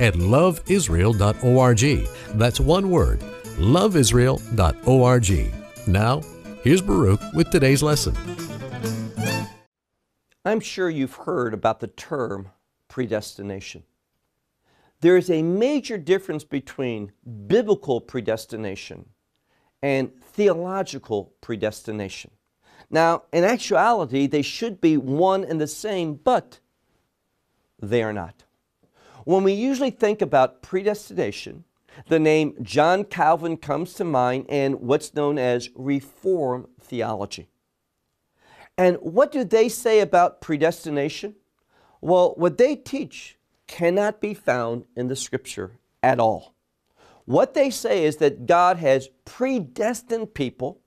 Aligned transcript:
at 0.00 0.14
loveisrael.org. 0.14 2.08
That's 2.38 2.60
one 2.60 2.90
word, 2.90 3.20
loveisrael.org. 3.58 5.54
Now, 5.86 6.22
here's 6.62 6.82
Baruch 6.82 7.20
with 7.34 7.50
today's 7.50 7.82
lesson. 7.82 8.16
I'm 10.44 10.60
sure 10.60 10.88
you've 10.88 11.14
heard 11.14 11.52
about 11.52 11.80
the 11.80 11.86
term 11.86 12.48
predestination. 12.88 13.82
There 15.00 15.16
is 15.16 15.30
a 15.30 15.42
major 15.42 15.96
difference 15.96 16.44
between 16.44 17.12
biblical 17.46 18.00
predestination 18.00 19.06
and 19.82 20.12
theological 20.22 21.32
predestination. 21.40 22.32
Now, 22.90 23.22
in 23.32 23.44
actuality, 23.44 24.26
they 24.26 24.42
should 24.42 24.80
be 24.80 24.96
one 24.96 25.44
and 25.44 25.60
the 25.60 25.66
same, 25.66 26.14
but 26.14 26.58
they 27.80 28.02
are 28.02 28.12
not. 28.12 28.44
When 29.30 29.44
we 29.44 29.52
usually 29.52 29.90
think 29.90 30.22
about 30.22 30.60
predestination, 30.60 31.62
the 32.08 32.18
name 32.18 32.56
John 32.62 33.04
Calvin 33.04 33.58
comes 33.58 33.94
to 33.94 34.02
mind 34.02 34.46
and 34.48 34.80
what's 34.80 35.14
known 35.14 35.38
as 35.38 35.70
Reformed 35.76 36.66
theology. 36.80 37.46
And 38.76 38.96
what 38.96 39.30
do 39.30 39.44
they 39.44 39.68
say 39.68 40.00
about 40.00 40.40
predestination? 40.40 41.36
Well, 42.00 42.34
what 42.38 42.58
they 42.58 42.74
teach 42.74 43.38
cannot 43.68 44.20
be 44.20 44.34
found 44.34 44.86
in 44.96 45.06
the 45.06 45.14
scripture 45.14 45.78
at 46.02 46.18
all. 46.18 46.56
What 47.24 47.54
they 47.54 47.70
say 47.70 48.04
is 48.04 48.16
that 48.16 48.46
God 48.46 48.78
has 48.78 49.10
predestined 49.24 50.34
people. 50.34 50.80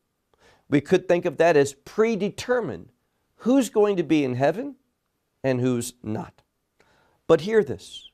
We 0.68 0.82
could 0.82 1.08
think 1.08 1.24
of 1.24 1.38
that 1.38 1.56
as 1.56 1.76
predetermined 1.86 2.90
who's 3.38 3.70
going 3.70 3.96
to 3.96 4.04
be 4.04 4.26
in 4.26 4.36
heaven 4.36 4.76
and 5.46 5.62
who's 5.62 5.94
not. 6.04 6.42
But 7.26 7.40
hear 7.40 7.64
this 7.64 8.10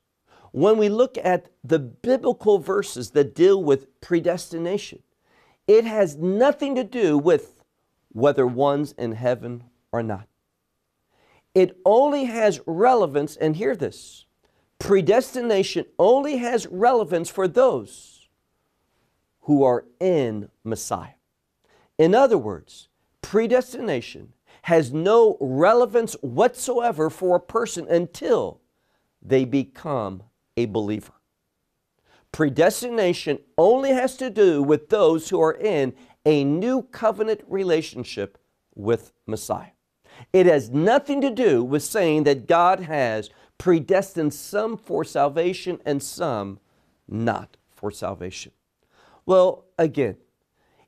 when 0.52 0.78
we 0.78 0.90
look 0.90 1.18
at 1.18 1.50
the 1.64 1.80
biblical 1.80 2.60
verses 2.60 3.12
that 3.12 3.36
deal 3.36 3.64
with 3.64 4.00
predestination, 4.02 5.00
it 5.68 5.86
has 5.86 6.16
nothing 6.18 6.76
to 6.76 6.84
do 6.84 7.18
with 7.18 7.64
whether 8.12 8.48
one's 8.48 8.94
in 8.94 9.12
heaven 9.12 9.64
or 9.92 10.02
not. 10.02 10.28
It 11.54 11.78
only 11.86 12.26
has 12.26 12.62
relevance, 12.66 13.36
and 13.36 13.56
hear 13.56 13.76
this 13.76 14.26
predestination 14.80 15.86
only 16.00 16.38
has 16.38 16.66
relevance 16.68 17.30
for 17.30 17.48
those 17.48 18.30
who 19.42 19.64
are 19.64 19.86
in 20.00 20.50
Messiah. 20.64 21.16
In 21.98 22.16
other 22.16 22.38
words, 22.38 22.88
predestination 23.22 24.34
has 24.64 24.94
no 24.94 25.38
relevance 25.42 26.14
whatsoever 26.22 27.10
for 27.10 27.36
a 27.36 27.42
person 27.42 27.88
until 27.90 28.62
they 29.22 29.44
become 29.44 30.24
a 30.60 30.66
believer. 30.66 31.14
Predestination 32.32 33.40
only 33.58 33.92
has 33.92 34.18
to 34.18 34.30
do 34.30 34.62
with 34.62 34.90
those 34.90 35.30
who 35.30 35.42
are 35.42 35.54
in 35.54 35.94
a 36.26 36.44
new 36.44 36.84
covenant 36.84 37.42
relationship 37.48 38.38
with 38.76 39.14
Messiah. 39.26 39.72
It 40.34 40.46
has 40.46 40.70
nothing 40.70 41.22
to 41.22 41.32
do 41.32 41.64
with 41.64 41.82
saying 41.82 42.24
that 42.26 42.48
God 42.48 42.82
has 42.82 43.30
predestined 43.58 44.34
some 44.34 44.78
for 44.78 45.04
salvation 45.04 45.80
and 45.86 46.04
some 46.04 46.60
not 47.08 47.58
for 47.72 47.90
salvation. 47.90 48.52
Well, 49.26 49.66
again, 49.78 50.18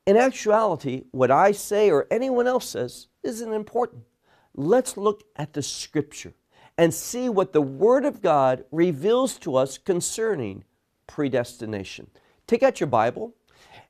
in 0.05 0.17
actuality, 0.17 1.05
what 1.11 1.31
I 1.31 1.53
say 1.53 1.89
or 1.89 2.07
anyone 2.11 2.47
else 2.47 2.69
says 2.69 3.07
isn't 3.23 3.53
important. 3.53 4.03
Let's 4.53 4.97
look 4.97 5.23
at 5.37 5.53
the 5.53 5.63
scripture 5.63 6.33
and 6.77 6.93
see 6.93 7.29
what 7.29 7.53
the 7.53 7.61
Word 7.61 8.05
of 8.05 8.21
God 8.21 8.65
reveals 8.71 9.37
to 9.39 9.55
us 9.55 9.77
concerning 9.77 10.63
predestination. 11.07 12.09
Take 12.47 12.63
out 12.63 12.79
your 12.79 12.87
Bible, 12.87 13.35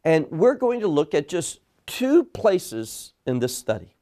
and 0.03 0.29
we're 0.29 0.55
going 0.55 0.79
to 0.79 0.87
look 0.87 1.13
at 1.13 1.27
just 1.27 1.59
two 1.85 2.23
places 2.23 3.13
in 3.25 3.39
this 3.39 3.55
study 3.55 3.95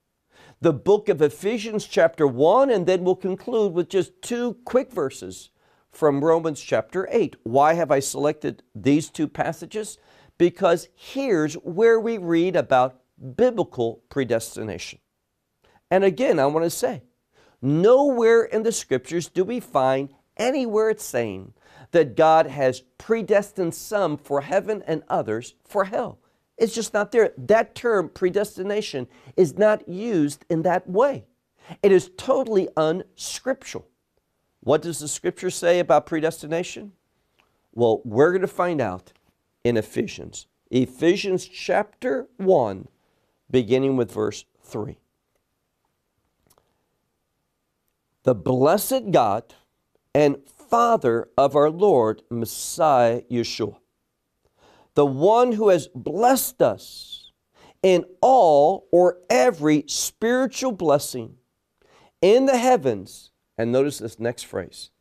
the 0.61 0.73
book 0.73 1.07
of 1.07 1.21
Ephesians, 1.21 1.85
chapter 1.85 2.27
1, 2.27 2.69
and 2.69 2.85
then 2.85 3.03
we'll 3.03 3.15
conclude 3.15 3.71
with 3.71 3.87
just 3.87 4.21
two 4.21 4.57
quick 4.65 4.91
verses 4.91 5.51
from 5.89 6.23
Romans 6.23 6.59
chapter 6.59 7.07
8. 7.11 7.37
Why 7.43 7.73
have 7.75 7.91
I 7.91 7.99
selected 7.99 8.63
these 8.75 9.09
two 9.09 9.27
passages? 9.27 9.97
Because 10.37 10.89
here's 10.95 11.53
where 11.55 11.99
we 11.99 12.17
read 12.17 12.57
about 12.57 13.01
biblical 13.37 14.03
predestination. 14.09 14.99
And 15.89 16.03
again, 16.03 16.39
I 16.39 16.45
want 16.47 16.65
to 16.65 16.69
say, 16.69 17.03
Nowhere 17.61 18.43
in 18.43 18.63
the 18.63 18.71
scriptures 18.71 19.27
do 19.27 19.43
we 19.43 19.59
find 19.59 20.13
anywhere 20.37 20.89
it's 20.89 21.03
saying 21.03 21.53
that 21.91 22.15
God 22.15 22.47
has 22.47 22.81
predestined 22.97 23.75
some 23.75 24.17
for 24.17 24.41
heaven 24.41 24.83
and 24.87 25.03
others 25.09 25.55
for 25.65 25.85
hell. 25.85 26.19
It's 26.57 26.75
just 26.75 26.93
not 26.93 27.11
there. 27.11 27.31
That 27.37 27.75
term, 27.75 28.09
predestination, 28.09 29.07
is 29.35 29.57
not 29.57 29.87
used 29.87 30.45
in 30.49 30.61
that 30.63 30.89
way. 30.89 31.25
It 31.81 31.91
is 31.91 32.11
totally 32.17 32.67
unscriptural. 32.75 33.87
What 34.61 34.81
does 34.81 34.99
the 34.99 35.07
scripture 35.07 35.49
say 35.49 35.79
about 35.79 36.05
predestination? 36.05 36.93
Well, 37.73 38.01
we're 38.03 38.31
going 38.31 38.41
to 38.41 38.47
find 38.47 38.81
out 38.81 39.13
in 39.63 39.77
Ephesians. 39.77 40.47
Ephesians 40.69 41.45
chapter 41.45 42.27
1, 42.37 42.87
beginning 43.49 43.95
with 43.95 44.11
verse 44.11 44.45
3. 44.61 44.97
The 48.23 48.35
blessed 48.35 49.11
God 49.11 49.55
and 50.13 50.37
Father 50.69 51.29
of 51.37 51.55
our 51.55 51.69
Lord 51.69 52.21
Messiah 52.29 53.21
Yeshua, 53.31 53.77
the 54.95 55.05
one 55.05 55.53
who 55.53 55.69
has 55.69 55.87
blessed 55.87 56.61
us 56.61 57.31
in 57.81 58.05
all 58.21 58.87
or 58.91 59.17
every 59.29 59.85
spiritual 59.87 60.71
blessing 60.71 61.35
in 62.21 62.45
the 62.45 62.57
heavens. 62.57 63.31
And 63.57 63.71
notice 63.71 63.99
this 63.99 64.19
next 64.19 64.43
phrase 64.43 64.91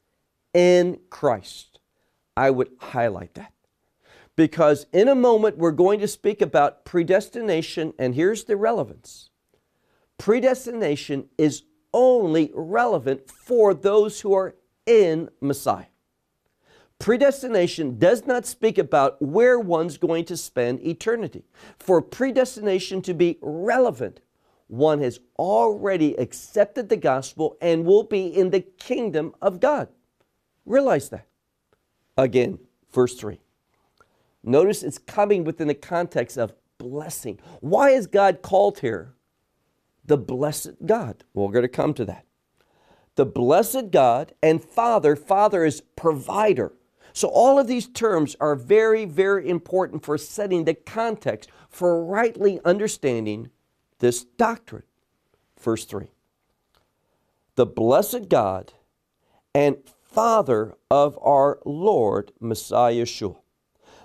in 0.55 1.01
Christ. 1.11 1.81
I 2.37 2.51
would 2.51 2.71
highlight 2.79 3.35
that 3.35 3.53
because 4.37 4.87
in 4.93 5.09
a 5.09 5.15
moment 5.15 5.59
we're 5.59 5.73
going 5.73 5.99
to 6.01 6.09
speak 6.09 6.41
about 6.41 6.85
predestination, 6.85 7.93
and 7.99 8.15
here's 8.15 8.45
the 8.45 8.57
relevance 8.57 9.31
predestination 10.19 11.29
is 11.37 11.63
only 11.93 12.51
relevant 12.55 13.31
for 13.31 13.75
those 13.75 14.21
who 14.21 14.35
are 14.35 14.55
in 14.87 15.29
Messiah. 15.41 15.87
Predestination 16.99 17.99
does 17.99 18.27
not 18.27 18.45
speak 18.45 18.77
about 18.77 19.21
where 19.23 19.59
one's 19.59 19.99
going 19.99 20.25
to 20.25 20.37
spend 20.37 20.85
eternity. 20.85 21.45
For 21.79 22.03
predestination 22.03 23.03
to 23.03 23.15
be 23.15 23.39
relevant, 23.41 24.21
one 24.67 25.01
has 25.01 25.21
already 25.39 26.15
accepted 26.17 26.89
the 26.89 26.97
gospel 26.97 27.57
and 27.61 27.85
will 27.85 28.03
be 28.03 28.27
in 28.27 28.51
the 28.51 28.61
kingdom 28.61 29.35
of 29.41 29.61
God. 29.61 29.89
Realize 30.67 31.09
that. 31.11 31.27
Again, 32.17 32.59
verse 32.93 33.15
3. 33.15 33.39
Notice 34.43 34.83
it's 34.83 34.99
coming 34.99 35.45
within 35.45 35.69
the 35.69 35.75
context 35.75 36.37
of 36.37 36.53
blessing. 36.79 37.39
Why 37.61 37.91
is 37.91 38.07
God 38.07 38.43
called 38.43 38.81
here 38.81 39.15
the 40.09 40.19
blessed 40.19 40.85
God. 40.85 41.23
We're 41.35 41.53
going 41.53 41.63
to 41.63 41.69
come 41.69 41.95
to 41.95 42.05
that. 42.07 42.25
The 43.15 43.27
blessed 43.27 43.91
God 43.91 44.33
and 44.43 44.63
Father, 44.63 45.15
Father 45.15 45.65
is 45.65 45.83
provider. 45.97 46.73
So, 47.13 47.29
all 47.29 47.59
of 47.59 47.67
these 47.67 47.89
terms 47.89 48.37
are 48.41 48.55
very, 48.55 49.05
very 49.05 49.49
important 49.49 50.05
for 50.05 50.19
setting 50.19 50.65
the 50.65 50.75
context 50.75 51.51
for 51.69 52.05
rightly 52.05 52.61
understanding 52.65 53.51
this 53.99 54.25
doctrine. 54.25 54.85
Verse 55.61 55.85
3 55.85 56.09
The 57.57 57.67
blessed 57.67 58.29
God 58.29 58.73
and 59.55 59.79
Father 60.01 60.77
of 60.91 61.19
our 61.21 61.59
Lord 61.65 62.33
Messiah 62.41 63.03
Yeshua, 63.03 63.37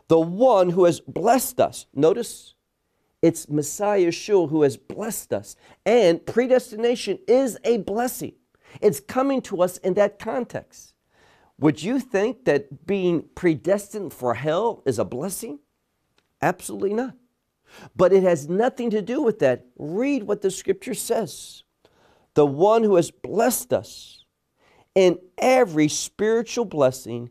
the 0.07 0.19
one 0.19 0.71
who 0.71 0.85
has 0.85 0.99
blessed 0.99 1.59
us. 1.59 1.85
Notice 1.93 2.55
it's 3.23 3.47
Messiah 3.47 4.07
Yeshua 4.07 4.49
who 4.49 4.63
has 4.63 4.75
blessed 4.75 5.33
us. 5.33 5.55
And 5.85 6.23
predestination 6.25 7.19
is 7.25 7.57
a 7.63 7.77
blessing. 7.77 8.33
It's 8.81 8.99
coming 8.99 9.41
to 9.43 9.61
us 9.61 9.77
in 9.77 9.93
that 9.93 10.19
context. 10.19 10.93
Would 11.57 11.81
you 11.81 12.01
think 12.01 12.43
that 12.43 12.85
being 12.85 13.23
predestined 13.33 14.11
for 14.11 14.33
hell 14.33 14.83
is 14.85 14.99
a 14.99 15.05
blessing? 15.05 15.59
Absolutely 16.41 16.93
not. 16.93 17.15
But 17.95 18.11
it 18.11 18.23
has 18.23 18.49
nothing 18.49 18.89
to 18.89 19.01
do 19.01 19.21
with 19.21 19.39
that. 19.39 19.67
Read 19.77 20.23
what 20.23 20.41
the 20.41 20.51
scripture 20.51 20.93
says. 20.93 21.63
The 22.33 22.45
one 22.45 22.83
who 22.83 22.97
has 22.97 23.09
blessed 23.09 23.71
us 23.71 24.25
in 24.95 25.17
every 25.37 25.87
spiritual 25.87 26.65
blessing 26.65 27.29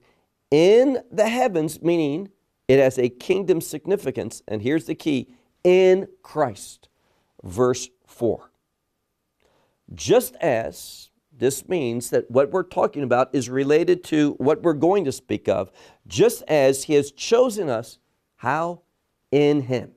in 0.50 1.03
the 1.11 1.29
heavens, 1.29 1.83
meaning 1.83 2.31
it 2.67 2.79
has 2.79 2.99
a 2.99 3.11
kingdom 3.11 3.61
significance. 3.61 4.43
And 4.49 4.62
here's 4.62 4.87
the 4.87 4.94
key 4.94 5.35
in 5.64 6.09
Christ. 6.23 6.88
Verse 7.43 7.88
4. 8.06 8.50
Just 9.94 10.35
as 10.37 11.11
this 11.37 11.69
means 11.69 12.11
that 12.11 12.31
what 12.31 12.50
we're 12.50 12.62
talking 12.62 13.03
about 13.03 13.35
is 13.35 13.49
related 13.49 14.05
to 14.05 14.32
what 14.38 14.62
we're 14.62 14.75
going 14.75 15.05
to 15.05 15.12
speak 15.12 15.49
of, 15.49 15.73
just 16.06 16.43
as 16.47 16.85
He 16.85 16.94
has 16.94 17.11
chosen 17.11 17.69
us, 17.69 17.99
how? 18.37 18.82
In 19.31 19.62
Him. 19.62 19.93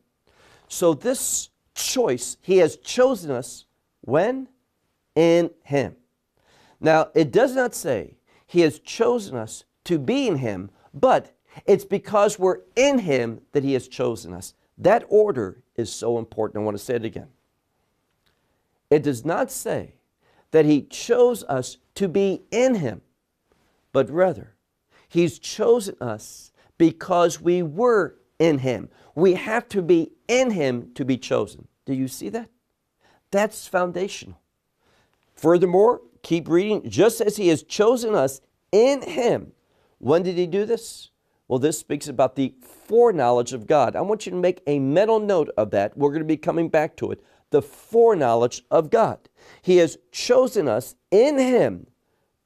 So, 0.67 0.93
this 0.93 1.49
choice, 1.75 2.37
He 2.41 2.57
has 2.57 2.77
chosen 2.77 3.31
us 3.31 3.65
when? 4.01 4.47
In 5.13 5.51
Him. 5.63 5.95
Now, 6.79 7.09
it 7.13 7.31
does 7.31 7.55
not 7.55 7.75
say 7.75 8.17
He 8.47 8.61
has 8.61 8.79
chosen 8.79 9.35
us 9.35 9.65
to 9.85 9.99
be 9.99 10.27
in 10.27 10.37
Him, 10.37 10.71
but 10.93 11.35
it's 11.65 11.85
because 11.85 12.39
we're 12.39 12.59
in 12.75 12.99
Him 12.99 13.41
that 13.51 13.63
He 13.63 13.73
has 13.73 13.87
chosen 13.87 14.33
us. 14.33 14.53
That 14.77 15.03
order 15.09 15.63
is 15.75 15.91
so 15.91 16.17
important. 16.17 16.61
I 16.61 16.65
want 16.65 16.77
to 16.77 16.83
say 16.83 16.95
it 16.95 17.05
again. 17.05 17.27
It 18.89 19.03
does 19.03 19.25
not 19.25 19.51
say 19.51 19.95
that 20.51 20.65
He 20.65 20.83
chose 20.83 21.43
us 21.43 21.77
to 21.95 22.07
be 22.07 22.43
in 22.51 22.75
Him, 22.75 23.01
but 23.91 24.09
rather, 24.09 24.55
He's 25.07 25.39
chosen 25.39 25.95
us 26.01 26.51
because 26.77 27.39
we 27.39 27.63
were 27.63 28.15
in 28.39 28.59
Him. 28.59 28.89
We 29.15 29.33
have 29.33 29.67
to 29.69 29.81
be 29.81 30.11
in 30.27 30.51
Him 30.51 30.91
to 30.95 31.05
be 31.05 31.17
chosen. 31.17 31.67
Do 31.85 31.93
you 31.93 32.07
see 32.07 32.29
that? 32.29 32.49
That's 33.31 33.67
foundational. 33.67 34.39
Furthermore, 35.35 36.01
keep 36.21 36.47
reading, 36.47 36.89
just 36.89 37.21
as 37.21 37.37
He 37.37 37.47
has 37.49 37.63
chosen 37.63 38.15
us 38.15 38.41
in 38.71 39.01
Him. 39.01 39.53
When 39.99 40.23
did 40.23 40.35
He 40.37 40.47
do 40.47 40.65
this? 40.65 41.09
Well, 41.47 41.59
this 41.59 41.79
speaks 41.79 42.07
about 42.07 42.35
the 42.35 42.55
foreknowledge 42.61 43.53
of 43.53 43.67
God. 43.67 43.95
I 43.95 44.01
want 44.01 44.25
you 44.25 44.31
to 44.31 44.37
make 44.37 44.61
a 44.65 44.79
mental 44.79 45.19
note 45.19 45.49
of 45.57 45.71
that. 45.71 45.95
We're 45.97 46.09
going 46.09 46.19
to 46.19 46.25
be 46.25 46.37
coming 46.37 46.69
back 46.69 46.95
to 46.97 47.11
it. 47.11 47.23
The 47.51 47.61
foreknowledge 47.61 48.63
of 48.71 48.89
God. 48.89 49.29
He 49.61 49.77
has 49.77 49.97
chosen 50.11 50.67
us 50.67 50.95
in 51.11 51.37
Him 51.37 51.87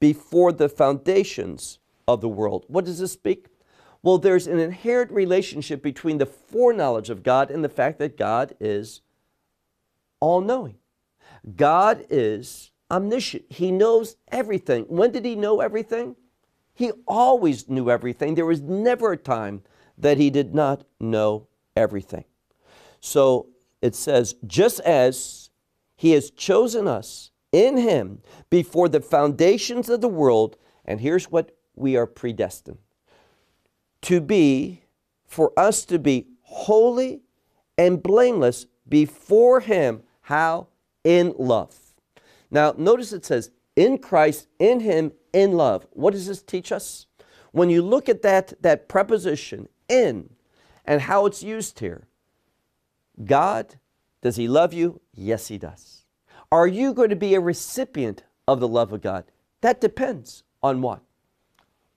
before 0.00 0.52
the 0.52 0.68
foundations 0.68 1.78
of 2.06 2.20
the 2.20 2.28
world. 2.28 2.66
What 2.68 2.84
does 2.84 2.98
this 2.98 3.12
speak? 3.12 3.46
Well, 4.02 4.18
there's 4.18 4.46
an 4.46 4.58
inherent 4.58 5.10
relationship 5.12 5.82
between 5.82 6.18
the 6.18 6.26
foreknowledge 6.26 7.10
of 7.10 7.22
God 7.22 7.50
and 7.50 7.64
the 7.64 7.68
fact 7.68 7.98
that 7.98 8.16
God 8.16 8.54
is 8.60 9.00
all 10.20 10.40
knowing. 10.40 10.76
God 11.56 12.04
is 12.10 12.70
omniscient. 12.90 13.44
He 13.48 13.70
knows 13.70 14.16
everything. 14.30 14.84
When 14.84 15.10
did 15.10 15.24
He 15.24 15.36
know 15.36 15.60
everything? 15.60 16.16
He 16.74 16.92
always 17.06 17.68
knew 17.68 17.90
everything. 17.90 18.34
There 18.34 18.46
was 18.46 18.60
never 18.60 19.12
a 19.12 19.16
time 19.16 19.62
that 19.98 20.16
He 20.16 20.30
did 20.30 20.54
not 20.54 20.84
know 20.98 21.46
everything. 21.76 22.24
So 23.00 23.48
it 23.82 23.94
says, 23.94 24.34
just 24.46 24.80
as 24.80 25.50
He 25.96 26.12
has 26.12 26.30
chosen 26.30 26.88
us 26.88 27.30
in 27.52 27.76
Him 27.76 28.22
before 28.48 28.88
the 28.88 29.00
foundations 29.00 29.88
of 29.88 30.00
the 30.00 30.08
world, 30.08 30.56
and 30.84 31.00
here's 31.00 31.30
what 31.30 31.56
we 31.74 31.96
are 31.96 32.06
predestined 32.06 32.78
to 34.02 34.20
be, 34.20 34.82
for 35.26 35.52
us 35.56 35.84
to 35.84 35.98
be 35.98 36.26
holy 36.42 37.20
and 37.76 38.02
blameless 38.02 38.66
before 38.88 39.60
Him. 39.60 40.02
How? 40.22 40.68
In 41.04 41.34
love. 41.38 41.76
Now, 42.50 42.74
notice 42.76 43.12
it 43.12 43.24
says, 43.24 43.50
in 43.76 43.98
Christ, 43.98 44.48
in 44.58 44.80
Him, 44.80 45.12
in 45.32 45.52
love. 45.52 45.86
What 45.92 46.12
does 46.12 46.26
this 46.26 46.42
teach 46.42 46.72
us? 46.72 47.06
When 47.52 47.70
you 47.70 47.82
look 47.82 48.08
at 48.08 48.22
that, 48.22 48.54
that 48.62 48.88
preposition, 48.88 49.68
in, 49.88 50.30
and 50.84 51.02
how 51.02 51.26
it's 51.26 51.42
used 51.42 51.80
here, 51.80 52.06
God, 53.24 53.76
does 54.22 54.36
He 54.36 54.48
love 54.48 54.72
you? 54.72 55.00
Yes, 55.12 55.48
He 55.48 55.58
does. 55.58 56.04
Are 56.52 56.66
you 56.66 56.94
going 56.94 57.10
to 57.10 57.16
be 57.16 57.34
a 57.34 57.40
recipient 57.40 58.24
of 58.46 58.60
the 58.60 58.68
love 58.68 58.92
of 58.92 59.02
God? 59.02 59.24
That 59.60 59.80
depends 59.80 60.42
on 60.62 60.80
what? 60.80 61.00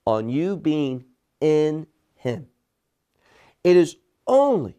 On 0.05 0.29
you 0.29 0.57
being 0.57 1.05
in 1.39 1.87
him. 2.23 2.47
It 3.65 3.75
is 3.75 3.97
only 4.25 4.77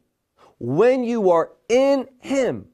when 0.59 1.05
you 1.05 1.31
are 1.31 1.53
in 1.69 2.09
Him 2.21 2.69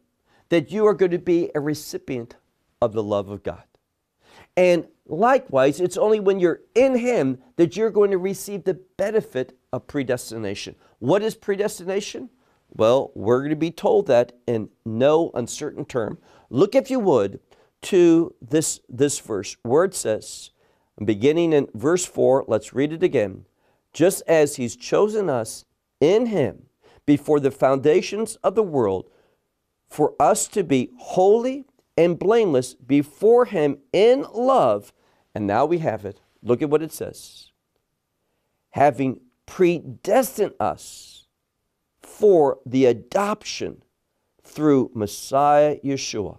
that 0.49 0.71
you 0.71 0.87
are 0.87 0.95
going 0.95 1.11
to 1.11 1.19
be 1.19 1.51
a 1.55 1.61
recipient 1.61 2.37
of 2.81 2.93
the 2.93 3.03
love 3.03 3.29
of 3.31 3.43
God. 3.43 3.65
And 4.57 4.87
likewise, 5.11 5.81
it's 5.81 5.97
only 5.97 6.21
when 6.21 6.41
you're 6.41 6.61
in 6.75 6.97
Him 6.97 7.39
that 7.57 7.77
you're 7.77 7.91
going 7.91 8.11
to 8.11 8.19
receive 8.19 8.65
the 8.65 8.81
benefit 8.97 9.59
of 9.73 9.87
predestination. 9.87 10.75
What 10.99 11.23
is 11.23 11.35
predestination? 11.35 12.31
Well, 12.71 13.11
we're 13.15 13.41
going 13.41 13.51
to 13.51 13.57
be 13.57 13.71
told 13.71 14.07
that 14.07 14.33
in 14.47 14.71
no 14.85 15.31
uncertain 15.35 15.85
term. 15.85 16.19
Look, 16.51 16.75
if 16.75 16.91
you 16.91 17.01
would, 17.01 17.41
to 17.83 18.35
this, 18.41 18.81
this 18.89 19.19
verse 19.19 19.57
where 19.63 19.85
it 19.85 19.95
says, 19.95 20.51
beginning 21.05 21.53
in 21.53 21.69
verse 21.75 22.05
4, 22.05 22.45
let's 22.47 22.75
read 22.75 22.93
it 22.93 23.03
again 23.03 23.47
just 23.93 24.23
as 24.27 24.57
He's 24.57 24.77
chosen 24.77 25.29
us 25.29 25.65
in 26.01 26.27
Him 26.27 26.67
before 27.07 27.41
the 27.41 27.51
foundations 27.51 28.37
of 28.37 28.55
the 28.55 28.63
world 28.63 29.11
for 29.89 30.15
us 30.21 30.47
to 30.49 30.63
be 30.63 30.91
holy 30.99 31.65
and 31.97 32.19
blameless 32.19 32.75
before 32.75 33.47
Him 33.47 33.79
in 33.93 34.25
love. 34.33 34.93
And 35.35 35.47
now 35.47 35.65
we 35.65 35.79
have 35.79 36.05
it. 36.05 36.21
Look 36.43 36.63
at 36.63 36.71
what 36.71 36.83
it 36.83 36.93
says. 36.93 37.51
Having 38.71 39.21
predestined 39.47 40.55
us 40.61 41.27
for 42.03 42.59
the 42.67 42.87
adoption 42.87 43.83
through 44.43 44.91
Messiah 44.95 45.79
Yeshua 45.85 46.39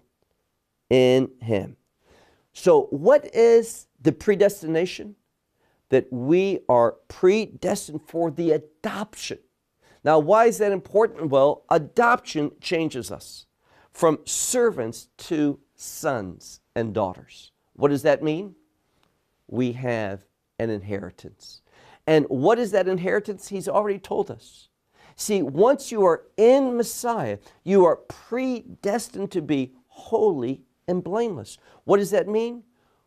in 0.90 1.30
Him. 1.42 1.78
So, 2.54 2.88
what 2.90 3.34
is 3.34 3.88
the 4.02 4.12
predestination? 4.12 5.16
that 5.92 6.12
we 6.12 6.60
are 6.70 6.96
predestined 7.10 8.02
for 8.08 8.32
the 8.32 8.52
adoption. 8.52 9.38
Now, 10.04 10.18
why 10.20 10.46
is 10.46 10.58
that 10.58 10.72
important? 10.72 11.30
Well, 11.30 11.66
adoption 11.70 12.52
changes 12.62 13.12
us 13.12 13.46
from 13.92 14.20
servants 14.26 15.10
to 15.18 15.60
sons 15.76 16.62
and 16.76 16.94
daughters. 16.94 17.52
What 17.74 17.90
does 17.90 18.04
that 18.04 18.24
mean? 18.24 18.56
We 19.52 19.74
have 19.74 20.26
an 20.58 20.72
inheritance. 20.72 21.62
And 22.08 22.26
what 22.26 22.58
is 22.58 22.72
that 22.72 22.88
inheritance? 22.88 23.50
He's 23.50 23.68
already 23.68 24.00
told 24.00 24.32
us. 24.32 24.70
See, 25.16 25.44
once 25.44 25.92
you 25.92 26.04
are 26.06 26.24
in 26.38 26.76
Messiah, 26.76 27.38
you 27.64 27.86
are 27.86 27.98
predestined 27.98 29.30
to 29.32 29.42
be 29.42 29.74
holy 29.88 30.64
and 30.88 31.04
blameless. 31.04 31.60
What 31.84 31.98
does 31.98 32.12
that 32.12 32.28
mean? 32.28 32.64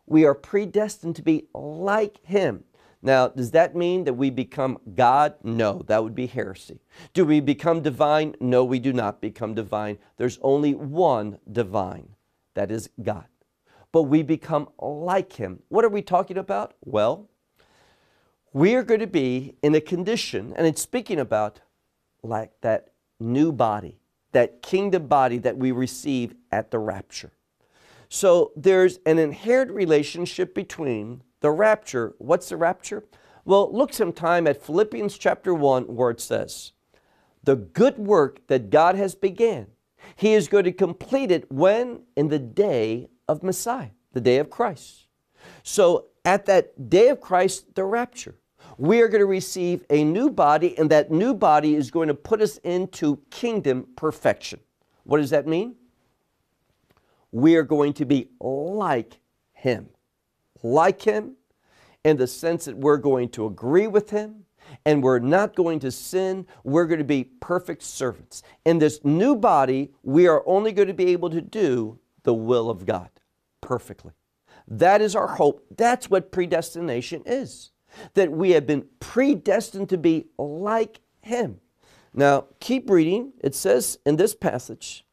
We 0.06 0.24
are 0.24 0.34
predestined 0.34 1.16
to 1.16 1.22
be 1.22 1.48
like 1.54 2.24
Him. 2.24 2.64
Now, 3.02 3.28
does 3.28 3.50
that 3.50 3.74
mean 3.74 4.04
that 4.04 4.14
we 4.14 4.30
become 4.30 4.78
God? 4.94 5.34
No, 5.42 5.82
that 5.86 6.02
would 6.02 6.14
be 6.14 6.26
heresy. 6.26 6.80
Do 7.12 7.24
we 7.24 7.40
become 7.40 7.82
divine? 7.82 8.34
No, 8.40 8.64
we 8.64 8.78
do 8.78 8.92
not 8.92 9.20
become 9.20 9.54
divine. 9.54 9.98
There's 10.16 10.38
only 10.40 10.74
one 10.74 11.38
divine, 11.50 12.10
that 12.54 12.70
is 12.70 12.88
God. 13.02 13.26
But 13.94 14.02
we 14.02 14.24
become 14.24 14.70
like 14.76 15.34
Him. 15.34 15.60
What 15.68 15.84
are 15.84 15.88
we 15.88 16.02
talking 16.02 16.36
about? 16.36 16.74
Well, 16.84 17.30
we 18.52 18.74
are 18.74 18.82
going 18.82 18.98
to 18.98 19.06
be 19.06 19.54
in 19.62 19.72
a 19.76 19.80
condition, 19.80 20.52
and 20.56 20.66
it's 20.66 20.82
speaking 20.82 21.20
about 21.20 21.60
like 22.20 22.50
that 22.62 22.88
new 23.20 23.52
body, 23.52 24.00
that 24.32 24.62
kingdom 24.62 25.06
body 25.06 25.38
that 25.38 25.58
we 25.58 25.70
receive 25.70 26.34
at 26.50 26.72
the 26.72 26.80
rapture. 26.80 27.30
So 28.08 28.50
there's 28.56 28.98
an 29.06 29.20
inherent 29.20 29.70
relationship 29.70 30.56
between 30.56 31.22
the 31.38 31.52
rapture, 31.52 32.14
what's 32.18 32.48
the 32.48 32.56
rapture? 32.56 33.04
Well, 33.44 33.72
look 33.72 33.92
sometime 33.92 34.48
at 34.48 34.60
Philippians 34.60 35.16
chapter 35.18 35.54
1 35.54 35.84
where 35.84 36.10
it 36.10 36.20
says, 36.20 36.72
The 37.44 37.54
good 37.54 37.96
work 37.96 38.44
that 38.48 38.70
God 38.70 38.96
has 38.96 39.14
began, 39.14 39.68
He 40.16 40.34
is 40.34 40.48
going 40.48 40.64
to 40.64 40.72
complete 40.72 41.30
it 41.30 41.48
when? 41.48 42.02
In 42.16 42.26
the 42.26 42.40
day 42.40 43.10
of 43.28 43.42
Messiah, 43.42 43.90
the 44.12 44.20
day 44.20 44.38
of 44.38 44.50
Christ. 44.50 45.06
So 45.62 46.06
at 46.24 46.46
that 46.46 46.88
day 46.90 47.08
of 47.08 47.20
Christ, 47.20 47.74
the 47.74 47.84
rapture, 47.84 48.36
we 48.78 49.00
are 49.00 49.08
going 49.08 49.20
to 49.20 49.26
receive 49.26 49.84
a 49.90 50.02
new 50.02 50.30
body, 50.30 50.76
and 50.78 50.90
that 50.90 51.10
new 51.10 51.34
body 51.34 51.74
is 51.74 51.90
going 51.90 52.08
to 52.08 52.14
put 52.14 52.40
us 52.40 52.56
into 52.58 53.20
kingdom 53.30 53.86
perfection. 53.96 54.60
What 55.04 55.18
does 55.18 55.30
that 55.30 55.46
mean? 55.46 55.76
We 57.30 57.56
are 57.56 57.62
going 57.62 57.92
to 57.94 58.04
be 58.04 58.30
like 58.40 59.18
Him 59.52 59.88
like 60.64 61.02
him 61.02 61.36
in 62.02 62.16
the 62.16 62.26
sense 62.26 62.64
that 62.64 62.76
we're 62.76 62.96
going 62.96 63.28
to 63.28 63.46
agree 63.46 63.86
with 63.86 64.10
Him 64.10 64.46
and 64.86 65.02
we're 65.02 65.18
not 65.18 65.54
going 65.54 65.78
to 65.80 65.90
sin. 65.90 66.46
We're 66.64 66.86
going 66.86 66.98
to 66.98 67.04
be 67.04 67.24
perfect 67.24 67.82
servants. 67.82 68.42
In 68.64 68.78
this 68.78 69.04
new 69.04 69.36
body, 69.36 69.92
we 70.02 70.26
are 70.26 70.42
only 70.46 70.72
going 70.72 70.88
to 70.88 70.94
be 70.94 71.12
able 71.12 71.30
to 71.30 71.40
do 71.40 71.98
the 72.22 72.34
will 72.34 72.70
of 72.70 72.86
God 72.86 73.10
perfectly. 73.64 74.12
That 74.68 75.00
is 75.00 75.16
our 75.16 75.26
hope. 75.26 75.64
That's 75.74 76.10
what 76.10 76.30
predestination 76.30 77.22
is. 77.24 77.72
That 78.12 78.30
we 78.30 78.50
have 78.50 78.66
been 78.66 78.84
predestined 79.00 79.88
to 79.88 79.98
be 79.98 80.26
like 80.38 81.00
Him. 81.22 81.60
Now, 82.12 82.46
keep 82.60 82.90
reading. 82.90 83.32
It 83.42 83.54
says 83.54 83.98
in 84.04 84.16
this 84.16 84.34
passage, 84.34 85.06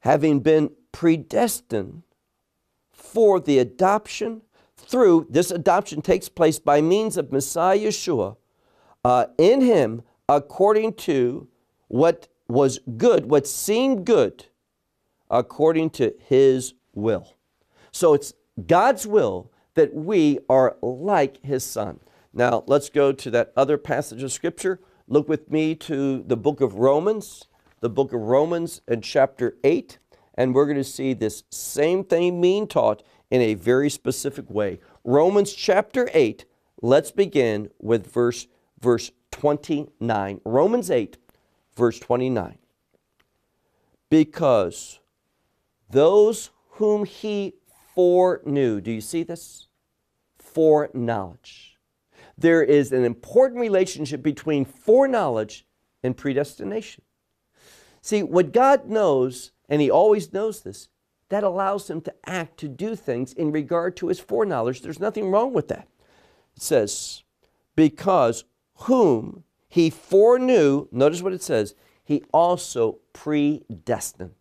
having 0.00 0.40
been 0.40 0.70
predestined 0.90 2.02
for 2.92 3.38
the 3.38 3.58
adoption 3.58 4.42
through, 4.76 5.26
this 5.28 5.50
adoption 5.50 6.00
takes 6.00 6.28
place 6.28 6.58
by 6.58 6.80
means 6.80 7.16
of 7.16 7.30
Messiah 7.30 7.78
Yeshua, 7.78 8.36
uh, 9.04 9.26
in 9.36 9.60
Him 9.60 10.02
according 10.28 10.94
to 10.94 11.48
what 11.88 12.28
was 12.48 12.78
good, 12.96 13.26
what 13.26 13.46
seemed 13.46 14.06
good, 14.06 14.46
according 15.30 15.90
to 15.90 16.14
His 16.26 16.74
will. 16.94 17.36
So 17.92 18.14
it's 18.14 18.34
God's 18.66 19.06
will 19.06 19.50
that 19.74 19.94
we 19.94 20.38
are 20.48 20.76
like 20.82 21.42
His 21.44 21.64
Son. 21.64 22.00
Now, 22.32 22.64
let's 22.66 22.90
go 22.90 23.12
to 23.12 23.30
that 23.30 23.52
other 23.56 23.78
passage 23.78 24.22
of 24.22 24.32
Scripture. 24.32 24.80
Look 25.06 25.28
with 25.28 25.50
me 25.50 25.74
to 25.76 26.22
the 26.22 26.36
book 26.36 26.60
of 26.60 26.74
Romans, 26.74 27.46
the 27.80 27.88
book 27.88 28.12
of 28.12 28.20
Romans 28.20 28.82
and 28.86 29.02
chapter 29.02 29.56
8, 29.64 29.98
and 30.34 30.54
we're 30.54 30.66
going 30.66 30.76
to 30.76 30.84
see 30.84 31.14
this 31.14 31.44
same 31.50 32.04
thing 32.04 32.40
being 32.40 32.66
taught 32.66 33.02
in 33.30 33.40
a 33.40 33.54
very 33.54 33.90
specific 33.90 34.48
way. 34.50 34.78
Romans 35.04 35.52
chapter 35.52 36.08
8, 36.12 36.44
let's 36.82 37.10
begin 37.10 37.70
with 37.78 38.12
verse, 38.12 38.46
verse 38.80 39.10
29. 39.30 40.40
Romans 40.44 40.90
8, 40.90 41.16
verse 41.76 41.98
29. 41.98 42.58
Because 44.10 45.00
those 45.90 46.50
whom 46.72 47.04
he 47.04 47.54
foreknew, 47.94 48.80
do 48.80 48.90
you 48.90 49.00
see 49.00 49.22
this? 49.22 49.66
Foreknowledge. 50.38 51.76
There 52.36 52.62
is 52.62 52.92
an 52.92 53.04
important 53.04 53.60
relationship 53.60 54.22
between 54.22 54.64
foreknowledge 54.64 55.66
and 56.04 56.16
predestination. 56.16 57.02
See, 58.00 58.22
what 58.22 58.52
God 58.52 58.88
knows, 58.88 59.50
and 59.68 59.80
He 59.82 59.90
always 59.90 60.32
knows 60.32 60.62
this, 60.62 60.88
that 61.28 61.42
allows 61.42 61.90
Him 61.90 62.00
to 62.02 62.14
act, 62.24 62.58
to 62.60 62.68
do 62.68 62.94
things 62.94 63.32
in 63.32 63.50
regard 63.50 63.96
to 63.96 64.06
His 64.06 64.20
foreknowledge. 64.20 64.82
There's 64.82 65.00
nothing 65.00 65.30
wrong 65.30 65.52
with 65.52 65.66
that. 65.68 65.88
It 66.56 66.62
says, 66.62 67.24
because 67.74 68.44
whom 68.74 69.42
He 69.68 69.90
foreknew, 69.90 70.86
notice 70.92 71.20
what 71.20 71.32
it 71.32 71.42
says, 71.42 71.74
He 72.04 72.22
also 72.32 73.00
predestined. 73.12 74.34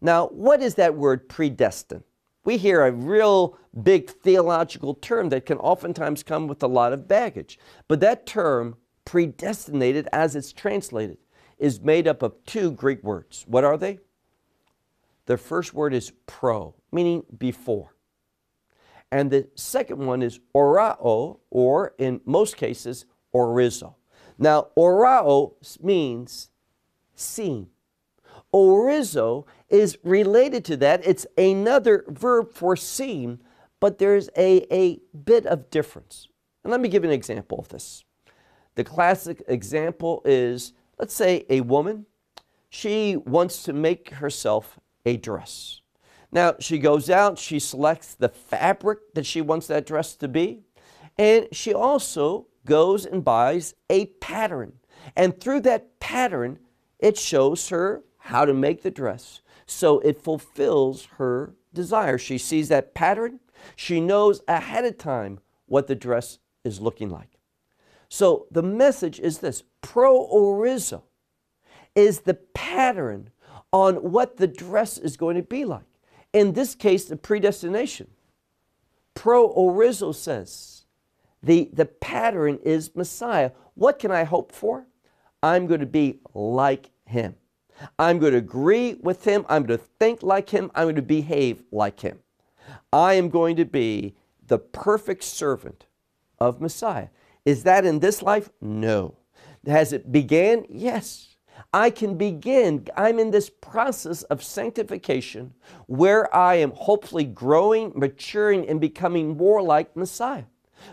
Now, 0.00 0.28
what 0.28 0.62
is 0.62 0.74
that 0.74 0.94
word 0.94 1.28
predestined? 1.28 2.04
We 2.44 2.58
hear 2.58 2.84
a 2.84 2.92
real 2.92 3.58
big 3.82 4.10
theological 4.10 4.94
term 4.94 5.30
that 5.30 5.46
can 5.46 5.58
oftentimes 5.58 6.22
come 6.22 6.46
with 6.46 6.62
a 6.62 6.68
lot 6.68 6.92
of 6.92 7.08
baggage. 7.08 7.58
But 7.88 8.00
that 8.00 8.26
term, 8.26 8.76
predestinated 9.04 10.08
as 10.12 10.36
it's 10.36 10.52
translated, 10.52 11.18
is 11.58 11.80
made 11.80 12.06
up 12.06 12.22
of 12.22 12.34
two 12.44 12.70
Greek 12.70 13.02
words. 13.02 13.44
What 13.48 13.64
are 13.64 13.76
they? 13.76 13.98
The 15.26 15.36
first 15.36 15.74
word 15.74 15.92
is 15.92 16.12
pro, 16.26 16.74
meaning 16.92 17.24
before. 17.36 17.96
And 19.10 19.30
the 19.30 19.48
second 19.54 20.04
one 20.04 20.22
is 20.22 20.40
orao, 20.54 21.38
or 21.50 21.94
in 21.98 22.20
most 22.24 22.56
cases, 22.56 23.06
orizo. 23.34 23.94
Now, 24.38 24.68
orao 24.76 25.54
means 25.82 26.50
seen. 27.14 27.68
Orizo 28.56 29.44
is 29.68 29.98
related 30.02 30.64
to 30.64 30.76
that. 30.78 31.06
It's 31.06 31.26
another 31.36 32.04
verb 32.08 32.54
for 32.54 32.74
seen, 32.74 33.42
but 33.80 33.98
there's 33.98 34.30
a, 34.36 34.66
a 34.74 35.00
bit 35.14 35.44
of 35.44 35.70
difference. 35.70 36.28
And 36.64 36.70
let 36.70 36.80
me 36.80 36.88
give 36.88 37.04
an 37.04 37.10
example 37.10 37.58
of 37.58 37.68
this. 37.68 38.04
The 38.74 38.84
classic 38.84 39.42
example 39.46 40.22
is 40.24 40.72
let's 40.98 41.14
say 41.14 41.44
a 41.50 41.60
woman, 41.60 42.06
she 42.70 43.16
wants 43.16 43.62
to 43.64 43.72
make 43.72 44.10
herself 44.10 44.78
a 45.04 45.16
dress. 45.16 45.80
Now, 46.32 46.54
she 46.58 46.78
goes 46.78 47.08
out, 47.08 47.38
she 47.38 47.58
selects 47.58 48.14
the 48.14 48.28
fabric 48.28 49.14
that 49.14 49.26
she 49.26 49.40
wants 49.40 49.66
that 49.68 49.86
dress 49.86 50.16
to 50.16 50.28
be, 50.28 50.62
and 51.16 51.48
she 51.52 51.72
also 51.72 52.46
goes 52.64 53.06
and 53.06 53.24
buys 53.24 53.74
a 53.88 54.06
pattern. 54.06 54.72
And 55.14 55.38
through 55.38 55.60
that 55.60 56.00
pattern, 56.00 56.58
it 56.98 57.16
shows 57.16 57.68
her 57.68 58.02
how 58.26 58.44
to 58.44 58.52
make 58.52 58.82
the 58.82 58.90
dress 58.90 59.40
so 59.66 60.00
it 60.00 60.20
fulfills 60.20 61.06
her 61.18 61.54
desire. 61.72 62.18
She 62.18 62.38
sees 62.38 62.68
that 62.68 62.94
pattern, 62.94 63.40
she 63.74 64.00
knows 64.00 64.42
ahead 64.48 64.84
of 64.84 64.98
time 64.98 65.40
what 65.66 65.86
the 65.86 65.94
dress 65.94 66.38
is 66.64 66.80
looking 66.80 67.08
like. 67.08 67.38
So 68.08 68.46
the 68.50 68.62
message 68.62 69.20
is 69.20 69.38
this 69.38 69.62
pro-orizo 69.80 71.02
is 71.94 72.20
the 72.20 72.34
pattern 72.34 73.30
on 73.72 73.96
what 73.96 74.36
the 74.36 74.46
dress 74.46 74.98
is 74.98 75.16
going 75.16 75.36
to 75.36 75.42
be 75.42 75.64
like. 75.64 75.84
In 76.32 76.52
this 76.52 76.74
case, 76.74 77.04
the 77.06 77.16
predestination. 77.16 78.08
Pro-orizo 79.14 80.14
says 80.14 80.84
the, 81.42 81.70
the 81.72 81.86
pattern 81.86 82.58
is 82.64 82.94
Messiah. 82.94 83.52
What 83.74 83.98
can 83.98 84.10
I 84.10 84.24
hope 84.24 84.52
for? 84.52 84.86
I'm 85.42 85.66
going 85.66 85.80
to 85.80 85.86
be 85.86 86.20
like 86.34 86.90
him. 87.04 87.36
I'm 87.98 88.18
going 88.18 88.32
to 88.32 88.38
agree 88.38 88.94
with 88.94 89.24
him. 89.24 89.44
I'm 89.48 89.64
going 89.64 89.78
to 89.78 89.84
think 89.98 90.22
like 90.22 90.50
him. 90.50 90.70
I'm 90.74 90.84
going 90.84 90.96
to 90.96 91.02
behave 91.02 91.62
like 91.70 92.00
him. 92.00 92.20
I 92.92 93.14
am 93.14 93.28
going 93.28 93.56
to 93.56 93.64
be 93.64 94.16
the 94.46 94.58
perfect 94.58 95.24
servant 95.24 95.86
of 96.38 96.60
Messiah. 96.60 97.08
Is 97.44 97.62
that 97.64 97.84
in 97.84 98.00
this 98.00 98.22
life? 98.22 98.50
No. 98.60 99.16
Has 99.66 99.92
it 99.92 100.10
began? 100.12 100.64
Yes. 100.68 101.36
I 101.72 101.90
can 101.90 102.16
begin. 102.16 102.86
I'm 102.96 103.18
in 103.18 103.30
this 103.30 103.50
process 103.50 104.22
of 104.24 104.42
sanctification 104.42 105.54
where 105.86 106.34
I 106.34 106.56
am 106.56 106.72
hopefully 106.72 107.24
growing, 107.24 107.92
maturing, 107.94 108.68
and 108.68 108.80
becoming 108.80 109.36
more 109.36 109.62
like 109.62 109.96
Messiah. 109.96 110.44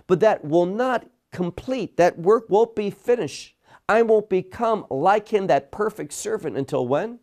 But 0.07 0.21
that 0.21 0.45
will 0.45 0.65
not 0.65 1.05
complete. 1.31 1.97
That 1.97 2.17
work 2.17 2.45
won't 2.49 2.75
be 2.75 2.89
finished 2.89 3.52
I 3.89 4.01
won't 4.01 4.29
become 4.29 4.85
like 4.89 5.27
him, 5.27 5.47
that 5.47 5.71
perfect 5.71 6.13
servant, 6.13 6.57
until 6.57 6.87
when? 6.87 7.19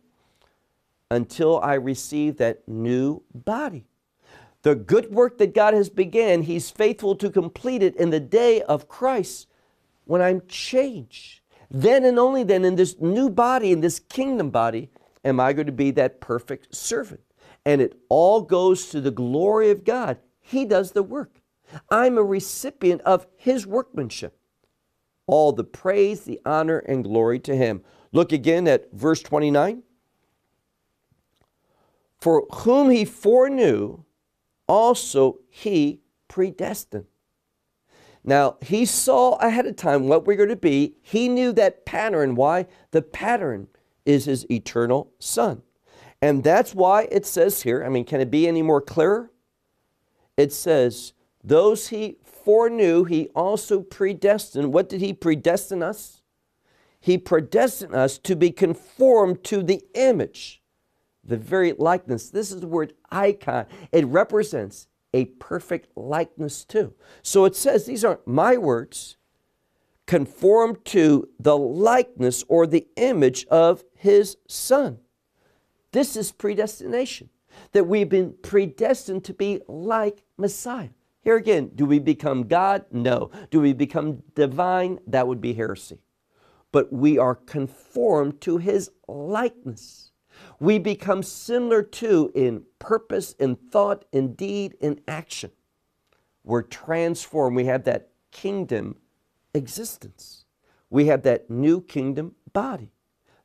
Until 1.09 1.59
I 1.59 1.73
receive 1.73 2.37
that 2.37 2.67
new 2.67 3.23
body. 3.33 3.85
The 4.63 4.75
good 4.75 5.11
work 5.11 5.39
that 5.39 5.55
God 5.55 5.73
has 5.73 5.89
began, 5.89 6.43
He's 6.43 6.69
faithful 6.69 7.15
to 7.15 7.31
complete 7.31 7.81
it 7.81 7.95
in 7.95 8.11
the 8.11 8.19
day 8.19 8.61
of 8.61 8.87
Christ 8.87 9.47
when 10.05 10.21
I'm 10.21 10.43
changed. 10.47 11.41
Then 11.69 12.05
and 12.05 12.19
only 12.19 12.43
then, 12.43 12.63
in 12.63 12.75
this 12.75 12.99
new 12.99 13.29
body, 13.29 13.71
in 13.71 13.81
this 13.81 13.99
kingdom 13.99 14.51
body, 14.51 14.89
am 15.23 15.39
I 15.39 15.53
going 15.53 15.65
to 15.65 15.71
be 15.71 15.91
that 15.91 16.21
perfect 16.21 16.75
servant. 16.75 17.21
And 17.65 17.81
it 17.81 17.97
all 18.09 18.41
goes 18.41 18.89
to 18.89 19.01
the 19.01 19.11
glory 19.11 19.71
of 19.71 19.83
God. 19.83 20.17
He 20.39 20.65
does 20.65 20.91
the 20.91 21.03
work. 21.03 21.41
I'm 21.89 22.17
a 22.17 22.23
recipient 22.23 23.01
of 23.01 23.25
His 23.35 23.65
workmanship 23.65 24.37
all 25.27 25.51
the 25.51 25.63
praise, 25.63 26.21
the 26.21 26.39
honor, 26.45 26.79
and 26.79 27.03
glory 27.03 27.39
to 27.39 27.55
him. 27.55 27.81
Look 28.11 28.31
again 28.31 28.67
at 28.67 28.91
verse 28.91 29.21
29. 29.21 29.83
For 32.19 32.45
whom 32.51 32.89
he 32.89 33.05
foreknew, 33.05 34.03
also 34.67 35.39
he 35.49 36.01
predestined. 36.27 37.05
Now, 38.23 38.57
he 38.61 38.85
saw 38.85 39.35
ahead 39.35 39.65
of 39.65 39.75
time 39.75 40.07
what 40.07 40.25
we're 40.25 40.37
going 40.37 40.49
to 40.49 40.55
be. 40.55 40.95
He 41.01 41.27
knew 41.27 41.51
that 41.53 41.85
pattern. 41.85 42.35
Why? 42.35 42.67
The 42.91 43.01
pattern 43.01 43.67
is 44.05 44.25
his 44.25 44.49
eternal 44.51 45.11
Son. 45.17 45.63
And 46.21 46.43
that's 46.43 46.75
why 46.75 47.07
it 47.11 47.25
says 47.25 47.63
here, 47.63 47.83
I 47.83 47.89
mean, 47.89 48.05
can 48.05 48.21
it 48.21 48.29
be 48.29 48.47
any 48.47 48.61
more 48.61 48.81
clearer? 48.81 49.31
It 50.37 50.53
says, 50.53 51.13
Those 51.43 51.87
he 51.87 52.17
foreknew, 52.43 53.03
he 53.03 53.27
also 53.35 53.81
predestined. 53.81 54.73
What 54.73 54.89
did 54.89 55.01
he 55.01 55.13
predestine 55.13 55.83
us? 55.83 56.21
He 56.99 57.17
predestined 57.17 57.95
us 57.95 58.17
to 58.19 58.35
be 58.35 58.51
conformed 58.51 59.43
to 59.45 59.63
the 59.63 59.83
image, 59.95 60.61
the 61.23 61.37
very 61.37 61.73
likeness. 61.73 62.29
This 62.29 62.51
is 62.51 62.61
the 62.61 62.67
word 62.67 62.93
icon. 63.09 63.65
It 63.91 64.05
represents 64.05 64.87
a 65.13 65.25
perfect 65.25 65.87
likeness 65.95 66.63
too. 66.63 66.93
So 67.21 67.45
it 67.45 67.55
says, 67.55 67.85
these 67.85 68.05
aren't 68.05 68.27
my 68.27 68.57
words, 68.57 69.17
conform 70.05 70.77
to 70.85 71.27
the 71.39 71.57
likeness 71.57 72.43
or 72.47 72.67
the 72.67 72.87
image 72.95 73.45
of 73.47 73.83
his 73.93 74.37
son. 74.47 74.99
This 75.91 76.15
is 76.15 76.31
predestination, 76.31 77.29
that 77.73 77.87
we've 77.87 78.09
been 78.09 78.35
predestined 78.41 79.25
to 79.25 79.33
be 79.33 79.61
like 79.67 80.23
Messiah. 80.37 80.89
Here 81.21 81.35
again, 81.35 81.71
do 81.75 81.85
we 81.85 81.99
become 81.99 82.47
God? 82.47 82.85
No. 82.91 83.29
Do 83.51 83.61
we 83.61 83.73
become 83.73 84.23
divine? 84.33 84.99
That 85.05 85.27
would 85.27 85.39
be 85.39 85.53
heresy. 85.53 85.99
But 86.71 86.91
we 86.91 87.17
are 87.17 87.35
conformed 87.35 88.41
to 88.41 88.57
his 88.57 88.91
likeness. 89.07 90.11
We 90.59 90.79
become 90.79 91.21
similar 91.21 91.83
to 91.83 92.31
in 92.33 92.63
purpose, 92.79 93.33
in 93.33 93.55
thought, 93.55 94.05
in 94.11 94.33
deed, 94.33 94.75
in 94.79 95.01
action. 95.07 95.51
We're 96.43 96.63
transformed. 96.63 97.55
We 97.55 97.65
have 97.65 97.83
that 97.83 98.09
kingdom 98.31 98.97
existence. 99.53 100.45
We 100.89 101.05
have 101.07 101.21
that 101.23 101.49
new 101.49 101.81
kingdom 101.81 102.35
body. 102.51 102.91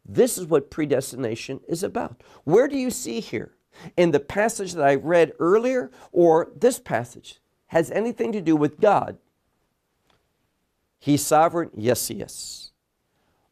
This 0.05 0.39
is 0.39 0.47
what 0.47 0.71
predestination 0.71 1.61
is 1.69 1.83
about. 1.83 2.23
Where 2.45 2.69
do 2.69 2.79
you 2.79 2.91
see 2.91 3.21
here? 3.21 3.53
In 3.97 4.13
the 4.13 4.21
passage 4.21 4.73
that 4.73 4.87
I 4.87 4.95
read 4.95 5.33
earlier 5.39 5.91
or 6.13 6.51
this 6.57 6.79
passage? 6.79 7.41
Has 7.69 7.91
anything 7.91 8.33
to 8.33 8.41
do 8.41 8.57
with 8.57 8.81
God? 8.81 9.19
He's 10.99 11.25
sovereign? 11.25 11.71
Yes, 11.77 12.09
he 12.09 12.21
is. 12.21 12.73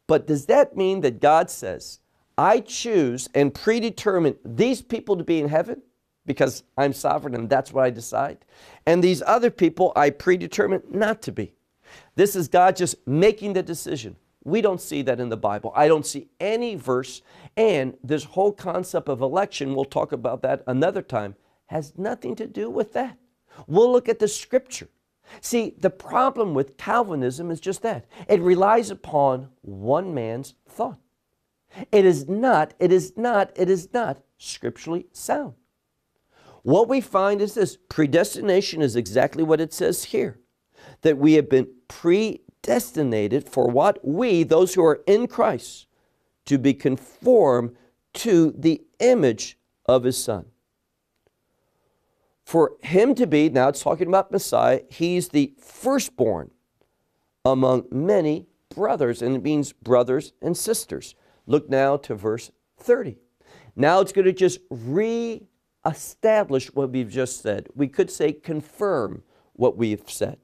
But 0.06 0.26
does 0.26 0.46
that 0.46 0.76
mean 0.76 1.00
that 1.00 1.20
God 1.20 1.50
says, 1.50 2.00
I 2.36 2.60
choose 2.60 3.28
and 3.34 3.54
predetermine 3.54 4.36
these 4.44 4.82
people 4.82 5.16
to 5.16 5.24
be 5.24 5.40
in 5.40 5.48
heaven 5.48 5.82
because 6.26 6.64
I'm 6.76 6.92
sovereign 6.92 7.34
and 7.34 7.48
that's 7.48 7.72
what 7.72 7.84
I 7.84 7.90
decide? 7.90 8.44
And 8.86 9.02
these 9.02 9.22
other 9.22 9.50
people 9.50 9.92
I 9.94 10.10
predetermine 10.10 10.82
not 10.90 11.22
to 11.22 11.32
be. 11.32 11.54
This 12.16 12.34
is 12.34 12.48
God 12.48 12.76
just 12.76 13.06
making 13.06 13.52
the 13.52 13.62
decision. 13.62 14.16
We 14.42 14.60
don't 14.60 14.80
see 14.80 15.02
that 15.02 15.20
in 15.20 15.30
the 15.30 15.36
Bible. 15.36 15.72
I 15.74 15.88
don't 15.88 16.04
see 16.04 16.28
any 16.38 16.74
verse. 16.74 17.22
And 17.56 17.96
this 18.02 18.24
whole 18.24 18.52
concept 18.52 19.08
of 19.08 19.22
election, 19.22 19.74
we'll 19.74 19.84
talk 19.86 20.12
about 20.12 20.42
that 20.42 20.62
another 20.66 21.02
time, 21.02 21.34
has 21.66 21.94
nothing 21.96 22.36
to 22.36 22.46
do 22.46 22.68
with 22.68 22.92
that. 22.92 23.16
We'll 23.66 23.92
look 23.92 24.08
at 24.08 24.18
the 24.18 24.28
scripture. 24.28 24.88
See, 25.40 25.74
the 25.78 25.90
problem 25.90 26.54
with 26.54 26.76
Calvinism 26.76 27.50
is 27.50 27.60
just 27.60 27.82
that 27.82 28.06
it 28.28 28.40
relies 28.40 28.90
upon 28.90 29.48
one 29.62 30.14
man's 30.14 30.54
thought. 30.68 30.98
It 31.90 32.04
is 32.04 32.28
not, 32.28 32.74
it 32.78 32.92
is 32.92 33.16
not, 33.16 33.50
it 33.56 33.68
is 33.68 33.92
not 33.92 34.22
scripturally 34.38 35.06
sound. 35.12 35.54
What 36.62 36.88
we 36.88 37.00
find 37.00 37.42
is 37.42 37.54
this 37.54 37.76
predestination 37.88 38.80
is 38.80 38.96
exactly 38.96 39.42
what 39.42 39.60
it 39.60 39.72
says 39.72 40.04
here 40.04 40.40
that 41.02 41.18
we 41.18 41.34
have 41.34 41.48
been 41.48 41.68
predestinated 41.88 43.48
for 43.48 43.68
what? 43.68 43.98
We, 44.02 44.42
those 44.42 44.74
who 44.74 44.84
are 44.84 45.02
in 45.06 45.26
Christ, 45.26 45.86
to 46.46 46.58
be 46.58 46.74
conformed 46.74 47.76
to 48.14 48.54
the 48.56 48.82
image 49.00 49.58
of 49.86 50.04
His 50.04 50.22
Son. 50.22 50.46
For 52.44 52.72
Him 52.82 53.14
to 53.16 53.26
be, 53.26 53.48
now 53.48 53.68
it's 53.68 53.82
talking 53.82 54.08
about 54.08 54.30
Messiah, 54.30 54.80
He's 54.88 55.28
the 55.28 55.54
firstborn 55.58 56.50
among 57.44 57.86
many 57.90 58.46
brothers, 58.74 59.22
and 59.22 59.36
it 59.36 59.42
means 59.42 59.72
brothers 59.72 60.32
and 60.40 60.56
sisters. 60.56 61.14
Look 61.46 61.68
now 61.68 61.96
to 61.98 62.14
verse 62.14 62.50
30. 62.78 63.18
Now 63.76 64.00
it's 64.00 64.12
going 64.12 64.26
to 64.26 64.32
just 64.32 64.60
re 64.70 65.46
establish 65.86 66.72
what 66.74 66.90
we've 66.90 67.10
just 67.10 67.42
said. 67.42 67.68
We 67.74 67.88
could 67.88 68.10
say 68.10 68.32
confirm 68.32 69.22
what 69.52 69.76
we've 69.76 70.08
said. 70.08 70.38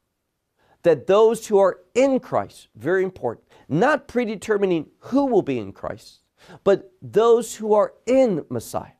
That 0.83 1.05
those 1.05 1.47
who 1.47 1.57
are 1.57 1.79
in 1.93 2.21
Christ, 2.21 2.69
very 2.73 3.03
important, 3.03 3.45
not 3.67 4.07
predetermining 4.07 4.87
who 4.99 5.25
will 5.25 5.41
be 5.41 5.59
in 5.59 5.73
Christ, 5.73 6.21
but 6.63 6.93
those 7.01 7.57
who 7.57 7.73
are 7.73 7.95
in 8.05 8.45
Messiah. 8.49 8.93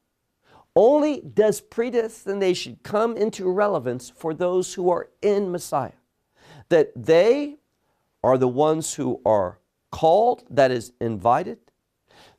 Only 0.76 1.22
does 1.22 1.62
predestination 1.62 2.80
come 2.84 3.16
into 3.16 3.50
relevance 3.50 4.10
for 4.10 4.34
those 4.34 4.74
who 4.74 4.90
are 4.90 5.08
in 5.22 5.54
Messiah. 5.54 5.94
That 6.68 6.92
they 6.94 7.56
are 8.26 8.38
the 8.38 8.50
ones 8.50 8.96
who 8.96 9.22
are 9.26 9.60
called, 9.90 10.44
that 10.50 10.72
is, 10.72 10.92
invited. 11.00 11.60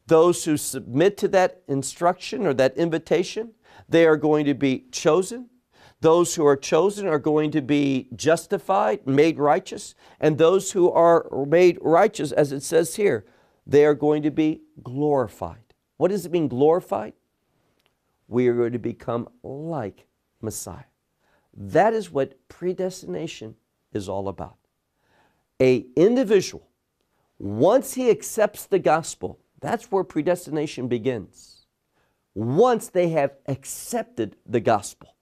Those 0.06 0.44
who 0.44 0.58
submit 0.58 1.16
to 1.16 1.28
that 1.28 1.62
instruction 1.66 2.46
or 2.46 2.52
that 2.54 2.76
invitation, 2.76 3.52
they 3.88 4.04
are 4.04 4.18
going 4.18 4.44
to 4.44 4.54
be 4.54 4.84
chosen. 4.92 5.48
Those 6.02 6.34
who 6.34 6.44
are 6.44 6.56
chosen 6.56 7.06
are 7.06 7.20
going 7.20 7.52
to 7.52 7.62
be 7.62 8.08
justified, 8.16 9.06
made 9.06 9.38
righteous. 9.38 9.94
And 10.18 10.36
those 10.36 10.72
who 10.72 10.90
are 10.90 11.26
made 11.46 11.78
righteous, 11.80 12.32
as 12.32 12.50
it 12.50 12.62
says 12.62 12.96
here, 12.96 13.24
they 13.64 13.84
are 13.84 13.94
going 13.94 14.22
to 14.24 14.32
be 14.32 14.62
glorified. 14.82 15.74
What 15.98 16.10
does 16.10 16.26
it 16.26 16.32
mean, 16.32 16.48
glorified? 16.48 17.12
We 18.26 18.48
are 18.48 18.54
going 18.54 18.72
to 18.72 18.80
become 18.80 19.28
like 19.44 20.06
Messiah. 20.40 20.90
That 21.54 21.94
is 21.94 22.10
what 22.10 22.48
predestination 22.48 23.54
is 23.92 24.08
all 24.08 24.26
about 24.26 24.56
a 25.60 25.86
individual, 25.94 26.68
once 27.38 27.94
he 27.94 28.10
accepts 28.10 28.66
the 28.66 28.80
gospel, 28.80 29.38
that's 29.60 29.92
where 29.92 30.02
predestination 30.02 30.88
begins. 30.88 31.66
Once 32.34 32.88
they 32.88 33.10
have 33.10 33.36
accepted 33.46 34.34
the 34.44 34.58
gospel, 34.58 35.14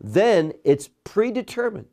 then 0.00 0.52
it's 0.64 0.88
predetermined 1.04 1.88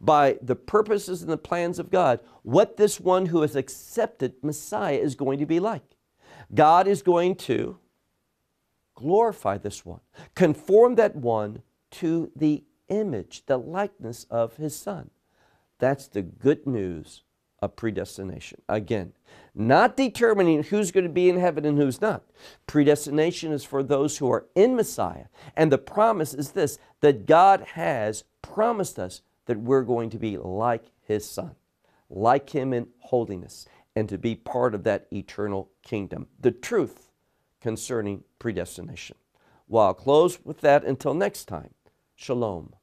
by 0.00 0.38
the 0.42 0.54
purposes 0.54 1.22
and 1.22 1.30
the 1.30 1.38
plans 1.38 1.78
of 1.78 1.90
God 1.90 2.20
what 2.42 2.76
this 2.76 3.00
one 3.00 3.26
who 3.26 3.42
has 3.42 3.56
accepted 3.56 4.34
Messiah 4.42 4.96
is 4.96 5.14
going 5.14 5.38
to 5.38 5.46
be 5.46 5.60
like. 5.60 5.96
God 6.54 6.86
is 6.86 7.02
going 7.02 7.36
to 7.36 7.78
glorify 8.94 9.58
this 9.58 9.84
one, 9.84 10.00
conform 10.34 10.96
that 10.96 11.16
one 11.16 11.62
to 11.90 12.30
the 12.34 12.64
image, 12.88 13.44
the 13.46 13.58
likeness 13.58 14.26
of 14.30 14.56
his 14.56 14.74
Son. 14.74 15.10
That's 15.78 16.08
the 16.08 16.22
good 16.22 16.66
news 16.66 17.22
of 17.60 17.76
predestination. 17.76 18.60
Again, 18.68 19.12
not 19.54 19.96
determining 19.96 20.62
who's 20.62 20.90
going 20.92 21.04
to 21.04 21.10
be 21.10 21.28
in 21.28 21.38
heaven 21.38 21.64
and 21.64 21.78
who's 21.78 22.00
not. 22.00 22.22
Predestination 22.66 23.52
is 23.52 23.64
for 23.64 23.82
those 23.82 24.18
who 24.18 24.30
are 24.30 24.46
in 24.54 24.76
Messiah. 24.76 25.26
And 25.56 25.72
the 25.72 25.78
promise 25.78 26.34
is 26.34 26.52
this 26.52 26.78
that 27.00 27.26
God 27.26 27.60
has 27.74 28.24
promised 28.42 28.98
us 28.98 29.22
that 29.46 29.58
we're 29.58 29.82
going 29.82 30.10
to 30.10 30.18
be 30.18 30.36
like 30.36 30.84
His 31.00 31.28
Son, 31.28 31.56
like 32.08 32.50
Him 32.50 32.72
in 32.72 32.88
holiness, 33.00 33.66
and 33.96 34.08
to 34.08 34.18
be 34.18 34.34
part 34.34 34.74
of 34.74 34.84
that 34.84 35.06
eternal 35.12 35.70
kingdom. 35.82 36.28
The 36.38 36.52
truth 36.52 37.10
concerning 37.60 38.22
predestination. 38.38 39.16
Well, 39.66 39.86
I'll 39.86 39.94
close 39.94 40.38
with 40.44 40.60
that 40.60 40.84
until 40.84 41.14
next 41.14 41.46
time. 41.46 41.74
Shalom 42.14 42.74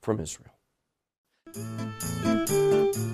from 0.00 0.20
Israel. 0.20 0.54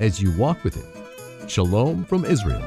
as 0.00 0.20
you 0.20 0.30
walk 0.32 0.62
with 0.64 0.74
Him. 0.74 1.48
Shalom 1.48 2.04
from 2.04 2.24
Israel. 2.24 2.62